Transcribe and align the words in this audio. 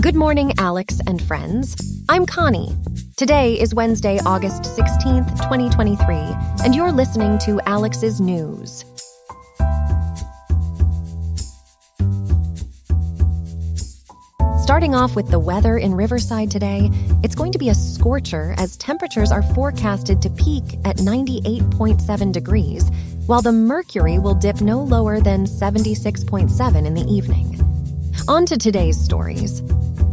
Good 0.00 0.14
morning, 0.14 0.52
Alex 0.58 1.00
and 1.08 1.20
friends. 1.20 1.74
I'm 2.08 2.24
Connie. 2.24 2.76
Today 3.16 3.58
is 3.58 3.74
Wednesday, 3.74 4.20
August 4.24 4.62
16th, 4.62 5.28
2023, 5.42 6.14
and 6.62 6.72
you're 6.72 6.92
listening 6.92 7.38
to 7.38 7.60
Alex's 7.66 8.20
News. 8.20 8.84
Starting 14.62 14.94
off 14.94 15.16
with 15.16 15.30
the 15.30 15.38
weather 15.40 15.76
in 15.76 15.94
Riverside 15.94 16.50
today, 16.50 16.90
it's 17.24 17.34
going 17.34 17.50
to 17.52 17.58
be 17.58 17.70
a 17.70 17.74
scorcher 17.74 18.54
as 18.56 18.76
temperatures 18.76 19.32
are 19.32 19.42
forecasted 19.42 20.22
to 20.22 20.30
peak 20.30 20.78
at 20.84 20.98
98.7 20.98 22.32
degrees, 22.32 22.88
while 23.26 23.42
the 23.42 23.52
mercury 23.52 24.20
will 24.20 24.34
dip 24.34 24.60
no 24.60 24.80
lower 24.80 25.20
than 25.20 25.44
76.7 25.44 26.86
in 26.86 26.94
the 26.94 27.04
evening. 27.12 27.58
On 28.28 28.44
to 28.44 28.58
today's 28.58 29.00
stories. 29.00 29.62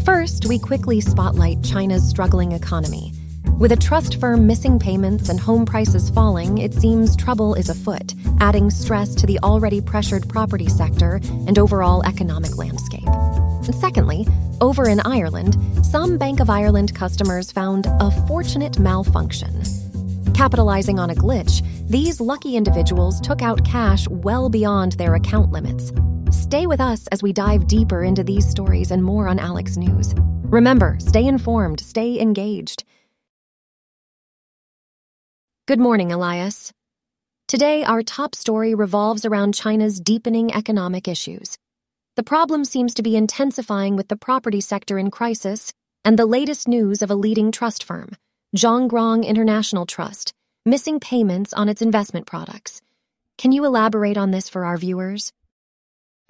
First, 0.05 0.45
we 0.45 0.59
quickly 0.59 1.02
spotlight 1.02 1.64
China's 1.64 2.08
struggling 2.08 2.52
economy. 2.52 3.12
With 3.58 3.72
a 3.72 3.76
trust 3.76 4.20
firm 4.20 4.45
missing 4.45 4.78
payments 4.78 5.30
and 5.30 5.40
home 5.40 5.66
prices 5.66 6.12
falling, 6.12 6.59
it 6.59 6.76
seems 6.76 7.16
trouble 7.16 7.55
is 7.55 7.70
afoot, 7.70 8.14
adding 8.40 8.70
stress 8.70 9.16
to 9.16 9.26
the 9.26 9.40
already 9.41 9.81
pressured 9.81 10.30
property 10.30 10.70
sector 10.70 11.20
and 11.48 11.58
overall 11.58 12.05
economic 12.05 12.55
landscape. 12.55 13.08
And 13.08 13.73
secondly, 13.73 14.28
over 14.62 14.88
in 14.88 15.00
Ireland, 15.00 15.58
some 15.84 16.20
Bank 16.20 16.40
of 16.40 16.52
Ireland 16.52 16.94
customers 16.94 17.52
found 17.52 17.88
a 18.00 18.12
fortunate 18.28 18.78
malfunction. 18.78 19.64
Capitalizing 20.36 21.00
on 21.00 21.09
a 21.09 21.16
glitch, 21.16 21.66
these 21.90 22.22
lucky 22.22 22.56
individuals 22.56 23.20
took 23.22 23.42
out 23.42 23.66
cash 23.66 24.08
well 24.09 24.50
beyond 24.50 24.92
their 24.94 25.16
account 25.16 25.52
limits. 25.52 25.92
Stay 26.32 26.66
with 26.66 26.82
us 26.82 27.08
as 27.12 27.22
we 27.22 27.34
dive 27.34 27.68
deeper 27.68 28.04
into 28.04 28.24
these 28.24 28.48
stories 28.48 28.92
and 28.92 29.04
more 29.04 29.28
on 29.28 29.38
Alex 29.38 29.78
News. 29.78 30.14
Remember, 30.18 30.98
stay 31.00 31.26
informed, 31.26 31.80
stay 31.80 32.20
engaged. 32.20 32.84
Good 35.67 35.80
morning, 35.80 36.12
Elias. 36.12 36.72
Today, 37.48 37.84
our 37.84 38.02
top 38.02 38.34
story 38.34 38.73
revolves 38.73 39.26
around 39.26 39.54
China's 39.54 40.00
deepening 40.00 40.54
economic 40.54 41.08
issues. 41.08 41.58
The 42.16 42.23
problem 42.23 42.66
seems 42.66 42.95
to 42.95 43.04
be 43.04 43.16
intensifying 43.16 43.95
with 43.95 44.08
the 44.08 44.16
property 44.16 44.62
sector 44.62 44.98
in 44.98 45.12
crisis 45.12 45.73
and 46.04 46.17
the 46.17 46.26
latest 46.26 46.67
news 46.67 47.02
of 47.02 47.12
a 47.12 47.16
leading 47.16 47.52
trust 47.52 47.84
firm, 47.84 48.14
Zhongrong 48.56 49.26
International 49.26 49.86
Trust, 49.86 50.34
missing 50.66 51.00
payments 51.00 51.54
on 51.54 51.70
its 51.70 51.82
investment 51.82 52.26
products. 52.26 52.82
Can 53.38 53.52
you 53.52 53.66
elaborate 53.66 54.17
on 54.17 54.32
this 54.32 54.50
for 54.50 54.66
our 54.66 54.78
viewers? 54.78 55.32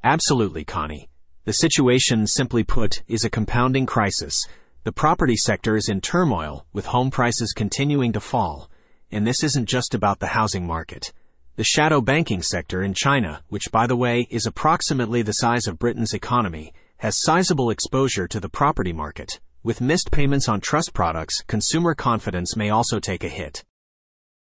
Absolutely, 0.06 0.64
Connie. 0.64 1.10
The 1.46 1.54
situation, 1.54 2.28
simply 2.28 2.64
put, 2.64 3.02
is 3.08 3.26
a 3.26 3.30
compounding 3.30 3.88
crisis. 3.88 4.48
The 4.84 4.92
property 4.92 5.36
sector 5.36 5.76
is 5.76 5.90
in 5.90 6.00
turmoil, 6.00 6.68
with 6.72 6.86
home 6.86 7.10
prices 7.10 7.54
continuing 7.54 8.14
to 8.14 8.20
fall. 8.20 8.70
And 9.12 9.26
this 9.26 9.44
isn't 9.44 9.68
just 9.68 9.96
about 9.96 10.20
the 10.20 10.28
housing 10.28 10.68
market. 10.68 11.12
The 11.56 11.64
shadow 11.64 12.02
banking 12.02 12.44
sector 12.44 12.84
in 12.84 12.94
China, 12.94 13.42
which 13.50 13.72
by 13.72 13.88
the 13.88 13.96
way 13.96 14.28
is 14.30 14.46
approximately 14.46 15.24
the 15.24 15.32
size 15.32 15.66
of 15.66 15.80
Britain's 15.80 16.14
economy, 16.14 16.72
has 16.98 17.20
sizable 17.20 17.72
exposure 17.72 18.28
to 18.28 18.40
the 18.40 18.48
property 18.48 18.94
market. 18.94 19.40
With 19.64 19.82
missed 19.82 20.12
payments 20.12 20.48
on 20.48 20.62
trust 20.62 20.94
products, 20.94 21.42
consumer 21.48 21.96
confidence 21.96 22.56
may 22.56 22.70
also 22.70 23.00
take 23.00 23.24
a 23.24 23.28
hit. 23.28 23.64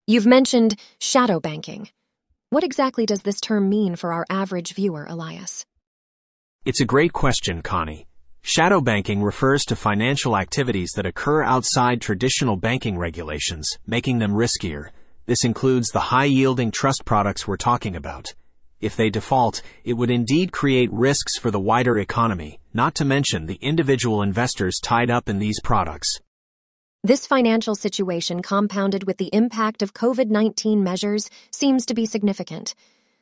You've 0.06 0.26
mentioned 0.26 0.78
shadow 1.00 1.40
banking. 1.40 1.88
What 2.50 2.62
exactly 2.64 3.04
does 3.04 3.22
this 3.22 3.40
term 3.40 3.68
mean 3.68 3.96
for 3.96 4.12
our 4.12 4.24
average 4.30 4.74
viewer, 4.74 5.06
Elias? 5.08 5.64
It's 6.64 6.80
a 6.80 6.84
great 6.84 7.12
question, 7.12 7.62
Connie. 7.62 8.06
Shadow 8.42 8.80
banking 8.80 9.22
refers 9.22 9.64
to 9.64 9.76
financial 9.76 10.36
activities 10.36 10.92
that 10.96 11.06
occur 11.06 11.42
outside 11.42 12.00
traditional 12.00 12.56
banking 12.56 12.96
regulations, 12.98 13.78
making 13.86 14.18
them 14.18 14.32
riskier. 14.32 14.90
This 15.26 15.44
includes 15.44 15.88
the 15.88 16.00
high-yielding 16.00 16.70
trust 16.70 17.04
products 17.04 17.48
we're 17.48 17.56
talking 17.56 17.96
about. 17.96 18.34
If 18.80 18.96
they 18.96 19.08
default, 19.08 19.62
it 19.82 19.94
would 19.94 20.10
indeed 20.10 20.52
create 20.52 20.92
risks 20.92 21.38
for 21.38 21.50
the 21.50 21.58
wider 21.58 21.98
economy, 21.98 22.60
not 22.74 22.94
to 22.96 23.04
mention 23.04 23.46
the 23.46 23.58
individual 23.62 24.20
investors 24.20 24.78
tied 24.82 25.10
up 25.10 25.28
in 25.28 25.38
these 25.38 25.58
products. 25.60 26.20
This 27.06 27.26
financial 27.26 27.74
situation, 27.74 28.40
compounded 28.40 29.04
with 29.04 29.18
the 29.18 29.28
impact 29.30 29.82
of 29.82 29.92
COVID 29.92 30.30
19 30.30 30.82
measures, 30.82 31.28
seems 31.50 31.84
to 31.84 31.92
be 31.92 32.06
significant. 32.06 32.74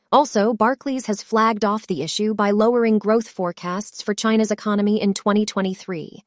Also, 0.09 0.53
Barclays 0.53 1.07
has 1.07 1.21
flagged 1.21 1.65
off 1.65 1.85
the 1.87 2.01
issue 2.01 2.33
by 2.33 2.51
lowering 2.51 2.97
growth 2.97 3.27
forecasts 3.27 4.01
for 4.01 4.13
China's 4.13 4.51
economy 4.51 5.01
in 5.01 5.13
2023. 5.13 6.23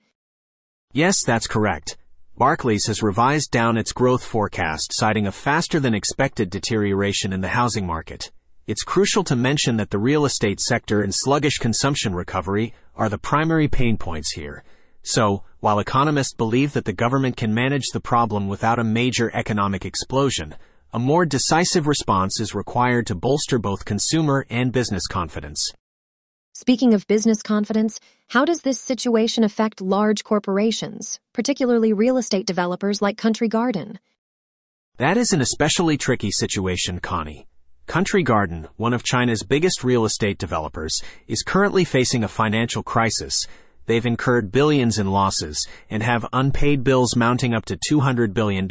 Yes, 0.92 1.24
that's 1.24 1.46
correct. 1.46 1.96
Barclays 2.36 2.88
has 2.88 3.02
revised 3.02 3.52
down 3.52 3.78
its 3.78 3.92
growth 3.92 4.22
forecast, 4.22 4.92
citing 4.92 5.26
a 5.26 5.32
faster 5.32 5.80
than 5.80 5.94
expected 5.94 6.50
deterioration 6.50 7.32
in 7.32 7.40
the 7.40 7.48
housing 7.48 7.86
market. 7.86 8.32
It's 8.66 8.82
crucial 8.82 9.24
to 9.24 9.34
mention 9.34 9.78
that 9.78 9.88
the 9.88 9.98
real 9.98 10.26
estate 10.26 10.60
sector 10.60 11.00
and 11.00 11.14
sluggish 11.14 11.56
consumption 11.56 12.14
recovery 12.14 12.74
are 12.94 13.08
the 13.08 13.16
primary 13.16 13.66
pain 13.66 13.96
points 13.96 14.32
here. 14.32 14.62
So, 15.08 15.44
while 15.66 15.81
economists 15.81 16.32
believe 16.32 16.75
that 16.75 16.84
the 16.84 16.93
government 16.93 17.37
can 17.37 17.53
manage 17.53 17.88
the 17.93 17.99
problem 17.99 18.47
without 18.47 18.78
a 18.78 18.84
major 18.84 19.32
economic 19.34 19.84
explosion, 19.84 20.54
a 20.93 20.99
more 21.00 21.27
decisive 21.27 21.88
response 21.88 22.38
is 22.38 22.54
required 22.54 23.04
to 23.04 23.16
bolster 23.16 23.59
both 23.59 23.84
consumer 23.84 24.47
and 24.49 24.71
business 24.71 25.09
confidence. 25.09 25.72
Speaking 26.53 26.94
of 26.94 27.09
business 27.09 27.43
confidence, 27.43 27.99
how 28.28 28.44
does 28.44 28.60
this 28.60 28.81
situation 28.81 29.43
affect 29.43 29.81
large 29.81 30.22
corporations, 30.22 31.19
particularly 31.32 31.93
real 31.93 32.16
estate 32.16 32.47
developers 32.47 33.03
like 33.03 33.19
Country 33.19 33.48
Garden? 33.48 33.98
That 34.98 35.16
is 35.16 35.33
an 35.33 35.41
especially 35.41 35.97
tricky 35.97 36.31
situation, 36.31 37.00
Connie. 37.00 37.48
Country 37.88 38.22
Garden, 38.22 38.69
one 38.77 38.94
of 38.94 39.03
China's 39.03 39.43
biggest 39.43 39.83
real 39.83 40.04
estate 40.04 40.38
developers, 40.38 41.03
is 41.27 41.43
currently 41.43 41.84
facing 41.84 42.22
a 42.22 42.28
financial 42.28 42.84
crisis. 42.84 43.48
They've 43.86 44.04
incurred 44.04 44.52
billions 44.52 44.98
in 44.98 45.10
losses 45.10 45.66
and 45.88 46.02
have 46.02 46.26
unpaid 46.32 46.84
bills 46.84 47.16
mounting 47.16 47.54
up 47.54 47.64
to 47.66 47.78
$200 47.91 48.34
billion. 48.34 48.69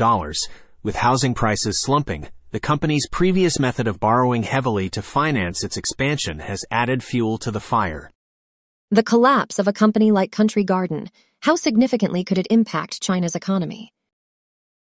With 0.83 0.97
housing 0.97 1.33
prices 1.33 1.81
slumping, 1.81 2.27
the 2.51 2.59
company's 2.59 3.07
previous 3.11 3.59
method 3.59 3.87
of 3.87 3.99
borrowing 3.99 4.43
heavily 4.43 4.89
to 4.91 5.01
finance 5.01 5.63
its 5.63 5.77
expansion 5.77 6.39
has 6.39 6.63
added 6.69 7.03
fuel 7.03 7.37
to 7.39 7.51
the 7.51 7.59
fire. 7.59 8.11
The 8.91 9.03
collapse 9.03 9.57
of 9.57 9.67
a 9.67 9.73
company 9.73 10.11
like 10.11 10.31
Country 10.31 10.63
Garden, 10.63 11.09
how 11.41 11.55
significantly 11.55 12.23
could 12.23 12.37
it 12.37 12.47
impact 12.49 13.01
China's 13.01 13.35
economy? 13.35 13.91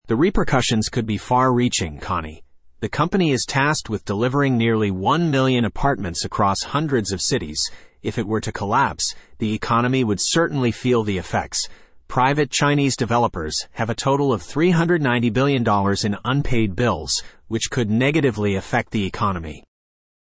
The 0.08 0.16
repercussions 0.16 0.88
could 0.88 1.06
be 1.06 1.16
far 1.16 1.52
reaching, 1.52 1.98
Connie. 1.98 2.42
The 2.80 2.88
company 2.88 3.30
is 3.30 3.44
tasked 3.46 3.88
with 3.88 4.04
delivering 4.04 4.58
nearly 4.58 4.90
1 4.90 5.30
million 5.30 5.64
apartments 5.64 6.24
across 6.24 6.64
hundreds 6.64 7.12
of 7.12 7.22
cities. 7.22 7.70
If 8.02 8.18
it 8.18 8.26
were 8.26 8.40
to 8.40 8.52
collapse, 8.52 9.14
the 9.38 9.54
economy 9.54 10.02
would 10.02 10.20
certainly 10.20 10.72
feel 10.72 11.04
the 11.04 11.18
effects. 11.18 11.68
Private 12.08 12.50
Chinese 12.50 12.96
developers 12.96 13.66
have 13.72 13.88
a 13.88 13.94
total 13.94 14.32
of 14.32 14.42
$390 14.42 15.32
billion 15.32 15.64
in 16.04 16.18
unpaid 16.24 16.76
bills, 16.76 17.22
which 17.48 17.70
could 17.70 17.90
negatively 17.90 18.56
affect 18.56 18.90
the 18.90 19.06
economy. 19.06 19.64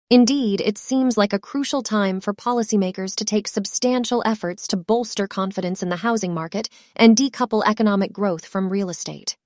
Indeed, 0.10 0.60
it 0.60 0.80
seems 0.80 1.18
like 1.18 1.34
a 1.34 1.40
crucial 1.40 1.84
time 1.84 2.20
for 2.20 2.34
policymakers 2.34 3.14
to 3.18 3.26
take 3.26 3.48
substantial 3.48 4.24
efforts 4.26 4.68
to 4.70 4.78
bolster 4.78 5.28
confidence 5.28 5.84
in 5.84 5.90
the 5.90 5.98
housing 5.98 6.34
market 6.34 6.68
and 6.96 7.16
decouple 7.16 7.62
economic 7.66 8.12
growth 8.12 8.46
from 8.46 8.70
real 8.70 8.90
estate. 8.90 9.38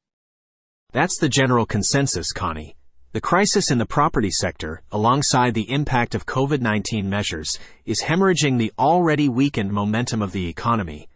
That's 0.93 1.17
the 1.17 1.27
general 1.27 1.65
consensus, 1.65 2.31
Connie. 2.31 2.77
The 3.13 3.21
crisis 3.21 3.69
in 3.69 3.77
the 3.77 3.85
property 3.85 4.31
sector, 4.31 4.81
alongside 4.91 5.53
the 5.53 5.69
impact 5.69 6.15
of 6.15 6.25
COVID-19 6.25 7.05
measures, 7.05 7.59
is 7.85 8.01
hemorrhaging 8.01 8.57
the 8.57 8.73
already 8.79 9.29
weakened 9.29 9.71
momentum 9.71 10.23
of 10.23 10.31
the 10.31 10.47
economy. 10.47 11.07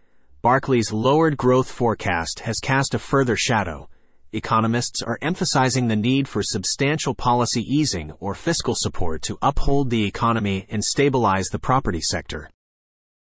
Barclays' 0.43 0.93
lowered 0.93 1.37
growth 1.37 1.71
forecast 1.71 2.41
has 2.41 2.59
cast 2.59 2.93
a 2.93 2.99
further 2.99 3.35
shadow. 3.35 3.89
Economists 4.31 5.01
are 5.01 5.17
emphasizing 5.23 5.87
the 5.87 5.95
need 5.95 6.27
for 6.27 6.43
substantial 6.43 7.15
policy 7.15 7.63
easing 7.63 8.11
or 8.19 8.35
fiscal 8.35 8.75
support 8.75 9.23
to 9.23 9.39
uphold 9.41 9.89
the 9.89 10.05
economy 10.05 10.67
and 10.69 10.85
stabilize 10.85 11.47
the 11.47 11.57
property 11.57 12.01
sector. 12.01 12.51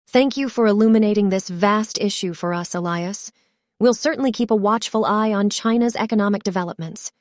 Thank 0.09 0.35
you 0.35 0.49
for 0.49 0.67
illuminating 0.67 1.29
this 1.29 1.47
vast 1.47 1.97
issue 2.01 2.33
for 2.33 2.53
us, 2.53 2.75
Elias. 2.75 3.31
We'll 3.79 3.93
certainly 3.93 4.33
keep 4.33 4.51
a 4.51 4.55
watchful 4.69 5.05
eye 5.05 5.31
on 5.31 5.49
China's 5.49 5.95
economic 5.95 6.43
developments. 6.43 7.13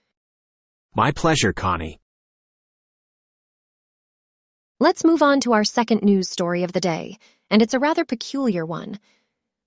My 0.96 1.11
pleasure, 1.11 1.52
Connie. 1.52 1.99
Let's 4.79 5.02
move 5.02 5.23
on 5.23 5.41
to 5.41 5.52
our 5.52 5.64
second 5.64 6.02
news 6.02 6.29
story 6.29 6.62
of 6.62 6.73
the 6.73 6.81
day, 6.81 7.19
and 7.50 7.61
it's 7.61 7.75
a 7.75 7.81
rather 7.81 8.05
peculiar 8.05 8.64
one. 8.64 9.00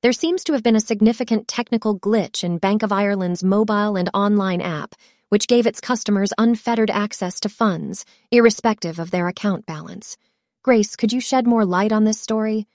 There 0.01 0.13
seems 0.13 0.45
to 0.45 0.53
have 0.53 0.63
been 0.63 0.77
a 0.77 0.79
significant 0.79 1.49
technical 1.49 1.99
glitch 1.99 2.45
in 2.45 2.59
Bank 2.59 2.81
of 2.81 2.93
Ireland's 2.93 3.43
mobile 3.43 3.97
and 3.97 4.09
online 4.13 4.61
app, 4.61 4.95
which 5.27 5.47
gave 5.47 5.67
its 5.67 5.81
customers 5.81 6.31
unfettered 6.37 6.89
access 6.89 7.41
to 7.41 7.49
funds, 7.49 8.05
irrespective 8.31 8.97
of 8.97 9.11
their 9.11 9.27
account 9.27 9.65
balance. 9.65 10.15
Grace, 10.63 10.95
could 10.95 11.11
you 11.11 11.19
shed 11.19 11.45
more 11.45 11.65
light 11.65 11.91
on 11.91 12.05
this 12.05 12.21
story? 12.21 12.67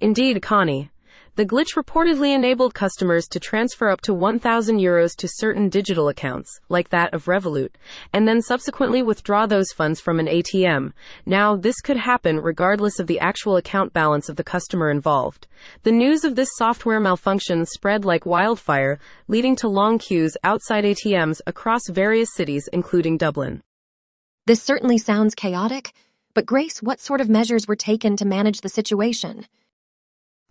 Indeed, 0.00 0.40
Connie. 0.40 0.90
The 1.36 1.44
glitch 1.44 1.74
reportedly 1.74 2.32
enabled 2.32 2.74
customers 2.74 3.26
to 3.28 3.40
transfer 3.40 3.88
up 3.88 4.00
to 4.02 4.14
1,000 4.14 4.78
euros 4.78 5.16
to 5.16 5.26
certain 5.26 5.68
digital 5.68 6.08
accounts, 6.08 6.60
like 6.68 6.90
that 6.90 7.12
of 7.12 7.24
Revolut, 7.24 7.70
and 8.12 8.28
then 8.28 8.40
subsequently 8.40 9.02
withdraw 9.02 9.44
those 9.44 9.72
funds 9.72 10.00
from 10.00 10.20
an 10.20 10.28
ATM. 10.28 10.92
Now, 11.26 11.56
this 11.56 11.80
could 11.80 11.96
happen 11.96 12.38
regardless 12.38 13.00
of 13.00 13.08
the 13.08 13.18
actual 13.18 13.56
account 13.56 13.92
balance 13.92 14.28
of 14.28 14.36
the 14.36 14.44
customer 14.44 14.90
involved. 14.90 15.48
The 15.82 15.90
news 15.90 16.22
of 16.22 16.36
this 16.36 16.50
software 16.54 17.00
malfunction 17.00 17.66
spread 17.66 18.04
like 18.04 18.24
wildfire, 18.24 19.00
leading 19.26 19.56
to 19.56 19.66
long 19.66 19.98
queues 19.98 20.36
outside 20.44 20.84
ATMs 20.84 21.40
across 21.48 21.88
various 21.88 22.32
cities, 22.32 22.68
including 22.72 23.18
Dublin. 23.18 23.60
This 24.46 24.62
certainly 24.62 24.98
sounds 24.98 25.34
chaotic, 25.34 25.94
but 26.32 26.46
Grace, 26.46 26.80
what 26.80 27.00
sort 27.00 27.20
of 27.20 27.28
measures 27.28 27.66
were 27.66 27.74
taken 27.74 28.16
to 28.18 28.24
manage 28.24 28.60
the 28.60 28.68
situation? 28.68 29.46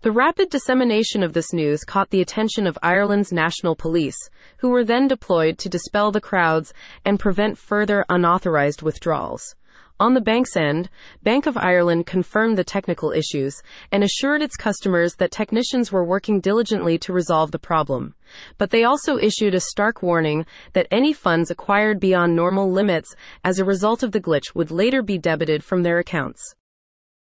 The 0.04 0.12
rapid 0.12 0.50
dissemination 0.50 1.22
of 1.22 1.32
this 1.32 1.54
news 1.54 1.82
caught 1.82 2.10
the 2.10 2.20
attention 2.20 2.66
of 2.66 2.76
Ireland's 2.82 3.32
National 3.32 3.74
Police, 3.74 4.18
who 4.58 4.68
were 4.68 4.84
then 4.84 5.08
deployed 5.08 5.56
to 5.56 5.70
dispel 5.70 6.12
the 6.12 6.20
crowds 6.20 6.74
and 7.06 7.18
prevent 7.18 7.56
further 7.56 8.04
unauthorized 8.10 8.82
withdrawals. 8.82 9.54
On 9.98 10.12
the 10.12 10.20
bank's 10.20 10.58
end, 10.58 10.90
Bank 11.22 11.46
of 11.46 11.56
Ireland 11.56 12.04
confirmed 12.04 12.58
the 12.58 12.64
technical 12.64 13.12
issues 13.12 13.62
and 13.90 14.04
assured 14.04 14.42
its 14.42 14.56
customers 14.56 15.14
that 15.14 15.30
technicians 15.30 15.90
were 15.90 16.04
working 16.04 16.38
diligently 16.38 16.98
to 16.98 17.14
resolve 17.14 17.50
the 17.50 17.58
problem. 17.58 18.14
But 18.58 18.68
they 18.68 18.84
also 18.84 19.16
issued 19.16 19.54
a 19.54 19.60
stark 19.60 20.02
warning 20.02 20.44
that 20.74 20.86
any 20.90 21.14
funds 21.14 21.50
acquired 21.50 21.98
beyond 21.98 22.36
normal 22.36 22.70
limits 22.70 23.14
as 23.42 23.58
a 23.58 23.64
result 23.64 24.02
of 24.02 24.12
the 24.12 24.20
glitch 24.20 24.54
would 24.54 24.70
later 24.70 25.02
be 25.02 25.16
debited 25.16 25.64
from 25.64 25.82
their 25.82 25.98
accounts. 25.98 26.54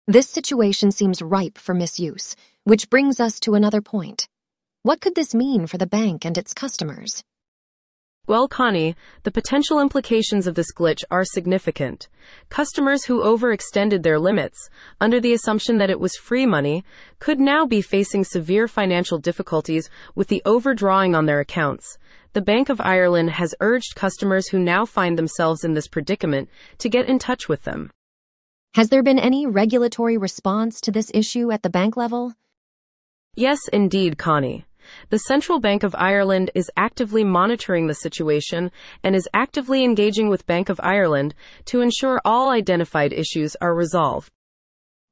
This 0.08 0.28
situation 0.28 0.92
seems 0.92 1.20
ripe 1.20 1.58
for 1.58 1.74
misuse, 1.74 2.36
which 2.62 2.88
brings 2.88 3.18
us 3.18 3.40
to 3.40 3.54
another 3.54 3.80
point. 3.80 4.28
What 4.84 5.00
could 5.00 5.16
this 5.16 5.34
mean 5.34 5.66
for 5.66 5.78
the 5.78 5.86
bank 5.88 6.24
and 6.24 6.38
its 6.38 6.54
customers? 6.54 7.24
Well, 8.28 8.46
Connie, 8.46 8.94
the 9.24 9.32
potential 9.32 9.80
implications 9.80 10.46
of 10.46 10.54
this 10.54 10.72
glitch 10.72 11.02
are 11.10 11.24
significant. 11.24 12.08
Customers 12.50 13.06
who 13.06 13.20
overextended 13.20 14.04
their 14.04 14.20
limits, 14.20 14.70
under 15.00 15.20
the 15.20 15.32
assumption 15.32 15.78
that 15.78 15.90
it 15.90 15.98
was 15.98 16.14
free 16.14 16.46
money, 16.46 16.84
could 17.18 17.40
now 17.40 17.66
be 17.66 17.82
facing 17.82 18.22
severe 18.22 18.68
financial 18.68 19.18
difficulties 19.18 19.90
with 20.14 20.28
the 20.28 20.42
overdrawing 20.44 21.16
on 21.16 21.26
their 21.26 21.40
accounts. 21.40 21.98
The 22.32 22.42
Bank 22.42 22.68
of 22.68 22.80
Ireland 22.80 23.30
has 23.30 23.56
urged 23.60 23.96
customers 23.96 24.46
who 24.50 24.60
now 24.60 24.86
find 24.86 25.18
themselves 25.18 25.64
in 25.64 25.74
this 25.74 25.88
predicament 25.88 26.48
to 26.78 26.88
get 26.88 27.08
in 27.08 27.18
touch 27.18 27.48
with 27.48 27.64
them. 27.64 27.90
Has 28.76 28.90
there 28.90 29.02
been 29.02 29.18
any 29.18 29.46
regulatory 29.46 30.18
response 30.18 30.82
to 30.82 30.92
this 30.92 31.10
issue 31.14 31.50
at 31.50 31.62
the 31.62 31.70
bank 31.70 31.96
level? 31.96 32.34
Yes, 33.34 33.58
indeed, 33.72 34.18
Connie. 34.18 34.66
The 35.08 35.16
Central 35.16 35.60
Bank 35.60 35.82
of 35.82 35.94
Ireland 35.94 36.50
is 36.54 36.70
actively 36.76 37.24
monitoring 37.24 37.86
the 37.86 37.94
situation 37.94 38.70
and 39.02 39.16
is 39.16 39.30
actively 39.32 39.82
engaging 39.82 40.28
with 40.28 40.46
Bank 40.46 40.68
of 40.68 40.78
Ireland 40.82 41.34
to 41.64 41.80
ensure 41.80 42.20
all 42.22 42.50
identified 42.50 43.14
issues 43.14 43.56
are 43.62 43.74
resolved. 43.74 44.30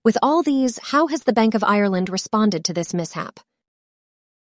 With 0.05 0.19
all 0.23 0.43
these, 0.43 0.79
how 0.93 1.07
has 1.07 1.23
the 1.23 1.33
Bank 1.33 1.55
of 1.55 1.65
Ireland 1.65 2.11
responded 2.11 2.67
to 2.67 2.75
this 2.75 2.93
mishap? 2.93 3.41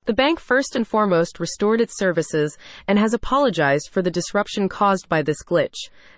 The 0.05 0.13
bank 0.13 0.41
first 0.41 0.75
and 0.75 0.87
foremost 0.87 1.39
restored 1.39 1.81
its 1.81 1.97
services 1.97 2.59
and 2.89 2.99
has 2.99 3.15
apologized 3.15 3.89
for 3.93 4.03
the 4.03 4.11
disruption 4.11 4.69
caused 4.69 5.09
by 5.09 5.23
this 5.23 5.45
glitch. 5.45 5.77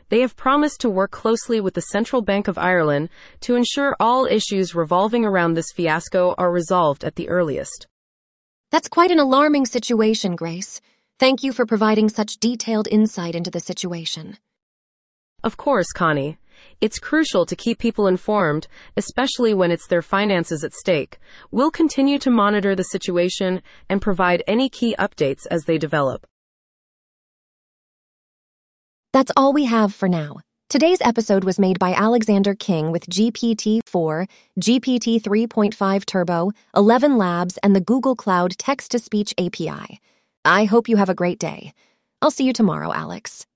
They 0.08 0.20
have 0.20 0.36
promised 0.36 0.80
to 0.80 0.88
work 0.88 1.10
closely 1.10 1.60
with 1.60 1.74
the 1.74 1.82
Central 1.82 2.22
Bank 2.22 2.48
of 2.48 2.56
Ireland 2.56 3.10
to 3.40 3.56
ensure 3.56 3.94
all 4.00 4.24
issues 4.24 4.74
revolving 4.74 5.26
around 5.26 5.52
this 5.52 5.70
fiasco 5.70 6.34
are 6.38 6.50
resolved 6.50 7.04
at 7.04 7.16
the 7.16 7.28
earliest. 7.28 7.86
That's 8.70 8.88
quite 8.88 9.10
an 9.10 9.20
alarming 9.20 9.66
situation, 9.66 10.34
Grace. 10.34 10.80
Thank 11.18 11.42
you 11.42 11.52
for 11.52 11.66
providing 11.66 12.08
such 12.08 12.38
detailed 12.40 12.88
insight 12.88 13.34
into 13.34 13.50
the 13.50 13.60
situation. 13.60 14.38
Of 15.42 15.58
course, 15.58 15.92
Connie. 15.92 16.38
It's 16.80 16.98
crucial 16.98 17.46
to 17.46 17.56
keep 17.56 17.78
people 17.78 18.06
informed, 18.06 18.66
especially 18.96 19.54
when 19.54 19.70
it's 19.70 19.86
their 19.86 20.02
finances 20.02 20.64
at 20.64 20.72
stake. 20.72 21.18
We'll 21.50 21.70
continue 21.70 22.18
to 22.18 22.30
monitor 22.30 22.74
the 22.74 22.84
situation 22.84 23.62
and 23.88 24.02
provide 24.02 24.42
any 24.46 24.68
key 24.68 24.94
updates 24.98 25.46
as 25.50 25.64
they 25.64 25.78
develop. 25.78 26.26
That's 29.12 29.32
all 29.36 29.52
we 29.52 29.66
have 29.66 29.94
for 29.94 30.08
now. 30.08 30.40
Today's 30.68 30.98
episode 31.02 31.44
was 31.44 31.58
made 31.58 31.78
by 31.78 31.92
Alexander 31.92 32.54
King 32.54 32.90
with 32.90 33.06
GPT-4, 33.06 34.28
GPT 34.58 35.22
3.5 35.22 36.04
Turbo, 36.04 36.50
ElevenLabs, 36.74 37.56
and 37.62 37.76
the 37.76 37.80
Google 37.80 38.16
Cloud 38.16 38.58
Text-to-Speech 38.58 39.34
API. 39.38 40.00
I 40.44 40.64
hope 40.64 40.88
you 40.88 40.96
have 40.96 41.08
a 41.08 41.14
great 41.14 41.38
day. 41.38 41.74
I'll 42.20 42.32
see 42.32 42.44
you 42.44 42.52
tomorrow, 42.52 42.92
Alex. 42.92 43.46